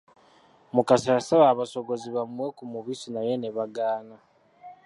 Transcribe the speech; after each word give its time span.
Mukasa 0.75 1.07
yasaba 1.17 1.45
abasogozi 1.49 2.07
bamuwe 2.15 2.49
ku 2.57 2.63
mubisi 2.71 3.07
naye 3.15 3.33
ne 3.37 3.49
bagaana. 3.57 4.15